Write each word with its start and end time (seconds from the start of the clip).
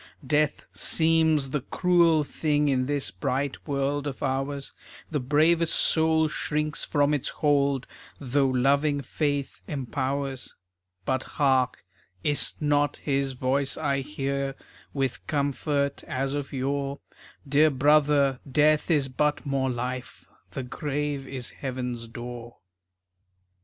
Death 0.25 0.65
seems 0.73 1.51
the 1.51 1.61
cruel 1.61 2.23
thing 2.23 2.69
In 2.69 2.87
this 2.87 3.11
bright 3.11 3.67
world 3.67 4.07
of 4.07 4.23
ours. 4.23 4.71
The 5.11 5.19
bravest 5.19 5.75
soul 5.75 6.27
shrinks 6.27 6.83
from 6.83 7.13
its 7.13 7.29
hold 7.29 7.85
Though 8.19 8.47
loving 8.47 9.01
faith 9.01 9.61
empowers. 9.67 10.55
But, 11.05 11.23
hark! 11.37 11.85
Is 12.23 12.53
't 12.53 12.65
not 12.65 12.97
his 12.97 13.33
voice 13.33 13.77
I 13.77 13.99
hear, 14.01 14.55
With 14.91 15.27
comfort 15.27 16.03
as 16.05 16.33
of 16.33 16.51
yore? 16.51 16.99
"Dear 17.47 17.69
brother, 17.69 18.39
Death 18.51 18.89
is 18.89 19.07
but 19.07 19.45
more 19.45 19.69
Life, 19.69 20.25
The 20.49 20.63
grave 20.63 21.27
is 21.27 21.51
heaven's 21.51 22.07
door." 22.07 22.55